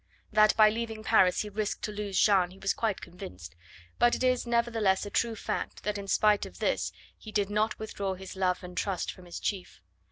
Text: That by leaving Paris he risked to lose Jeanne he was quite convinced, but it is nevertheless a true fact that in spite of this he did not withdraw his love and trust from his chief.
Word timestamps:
That 0.31 0.57
by 0.57 0.71
leaving 0.71 1.03
Paris 1.03 1.41
he 1.41 1.49
risked 1.49 1.83
to 1.83 1.91
lose 1.91 2.19
Jeanne 2.19 2.49
he 2.49 2.57
was 2.57 2.73
quite 2.73 3.01
convinced, 3.01 3.53
but 3.99 4.15
it 4.15 4.23
is 4.23 4.47
nevertheless 4.47 5.05
a 5.05 5.11
true 5.11 5.35
fact 5.35 5.83
that 5.83 5.99
in 5.99 6.07
spite 6.07 6.47
of 6.47 6.57
this 6.57 6.91
he 7.15 7.31
did 7.31 7.51
not 7.51 7.77
withdraw 7.77 8.15
his 8.15 8.35
love 8.35 8.63
and 8.63 8.75
trust 8.75 9.11
from 9.11 9.25
his 9.25 9.39
chief. 9.39 9.79